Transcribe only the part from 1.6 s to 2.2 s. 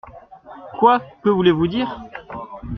dire?…